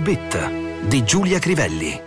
[0.00, 2.00] Bit di Giulia Crivelli.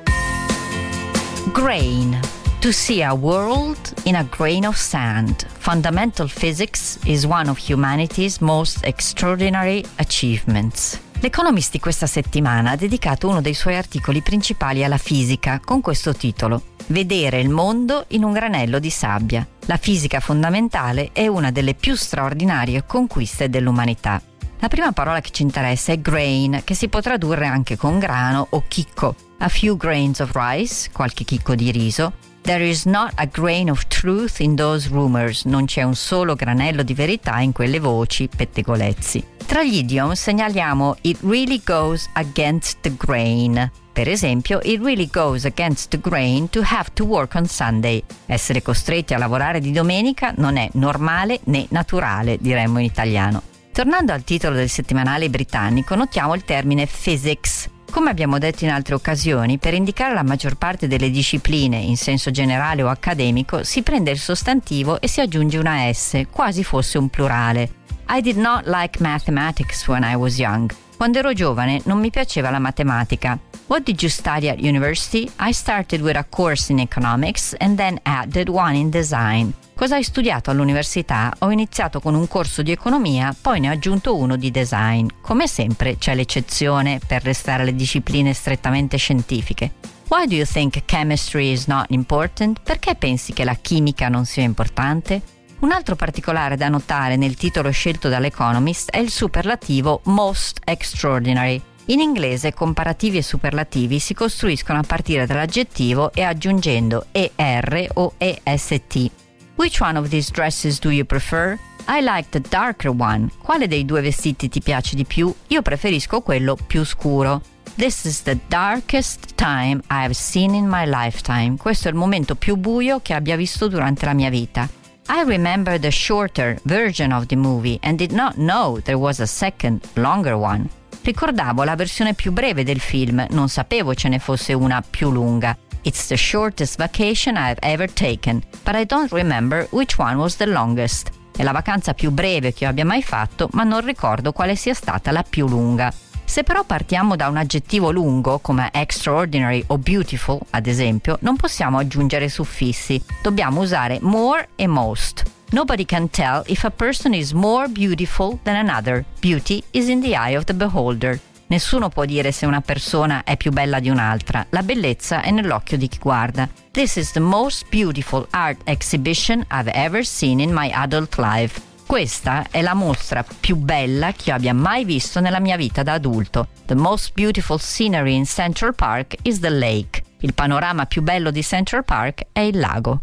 [1.52, 2.20] Grain.
[2.60, 5.46] To see a world in a grain of sand.
[5.58, 11.00] Fundamental physics is one of humanity's most extraordinary achievements.
[11.20, 16.14] L'Economist di questa settimana ha dedicato uno dei suoi articoli principali alla fisica con questo
[16.14, 19.46] titolo Vedere il mondo in un granello di sabbia.
[19.62, 24.22] La fisica fondamentale è una delle più straordinarie conquiste dell'umanità.
[24.60, 28.48] La prima parola che ci interessa è grain, che si può tradurre anche con grano
[28.50, 29.16] o chicco.
[29.40, 32.14] A few grains of rice, qualche chicco di riso.
[32.42, 35.46] There is not a grain of truth in those rumors.
[35.46, 39.34] Non c'è un solo granello di verità in quelle voci, pettegolezzi.
[39.46, 43.72] Tra gli idiom segnaliamo it really goes against the grain.
[43.92, 48.04] Per esempio, it really goes against the grain to have to work on Sunday.
[48.26, 53.42] Essere costretti a lavorare di domenica non è normale né naturale, diremmo in italiano.
[53.76, 57.70] Tornando al titolo del settimanale britannico, notiamo il termine physics.
[57.92, 62.32] Come abbiamo detto in altre occasioni, per indicare la maggior parte delle discipline in senso
[62.32, 67.10] generale o accademico si prende il sostantivo e si aggiunge una S, quasi fosse un
[67.10, 67.70] plurale.
[68.08, 70.74] I did not like mathematics when I was young.
[70.96, 73.38] Quando ero giovane non mi piaceva la matematica.
[73.68, 75.28] What did you study at university?
[75.38, 79.52] I started with a course in economics and then added one in design.
[79.74, 81.34] Cosa hai studiato all'università?
[81.40, 85.08] Ho iniziato con un corso di economia, poi ne ho aggiunto uno di design.
[85.20, 89.72] Come sempre c'è l'eccezione per restare alle discipline strettamente scientifiche.
[90.10, 92.62] Why do you think chemistry is not important?
[92.62, 95.20] Perché pensi che la chimica non sia importante?
[95.62, 101.60] Un altro particolare da notare nel titolo scelto dall'Economist è il superlativo most extraordinary.
[101.88, 109.12] In inglese comparativi e superlativi si costruiscono a partire dall'aggettivo e aggiungendo ER o EST.
[109.56, 111.60] Which one of these dresses do you prefer?
[111.88, 113.30] I like the darker one.
[113.40, 115.32] Quale dei due vestiti ti piace di più?
[115.48, 117.44] Io preferisco quello più scuro.
[117.76, 121.56] This is the darkest time I've seen in my lifetime.
[121.58, 124.68] Questo è il momento più buio che abbia visto durante la mia vita.
[125.08, 129.28] I remember the shorter version of the movie and did not know there was a
[129.28, 130.68] second, longer one.
[131.06, 135.56] Ricordavo la versione più breve del film, non sapevo ce ne fosse una più lunga.
[135.84, 140.48] It's the shortest vacation I've ever taken, but I don't remember which one was the
[140.48, 141.12] longest.
[141.38, 144.74] È la vacanza più breve che io abbia mai fatto, ma non ricordo quale sia
[144.74, 145.94] stata la più lunga.
[146.24, 151.78] Se però partiamo da un aggettivo lungo come extraordinary o beautiful, ad esempio, non possiamo
[151.78, 155.35] aggiungere suffissi, dobbiamo usare more e most.
[155.52, 159.06] Nobody can tell if a person is more beautiful than another.
[159.22, 161.20] Beauty is in the eye of the beholder.
[161.48, 165.78] Nessuno può dire se una persona è più bella di un'altra, la bellezza è nell'occhio
[165.78, 166.50] di chi guarda.
[166.72, 171.62] This is the most beautiful art exhibition I've ever seen in my adult life.
[171.86, 175.94] Questa è la mostra più bella che io abbia mai visto nella mia vita da
[175.94, 176.48] adulto.
[176.66, 180.02] The most beautiful scenery in Central Park is the lake.
[180.22, 183.02] Il panorama più bello di Central Park è il lago.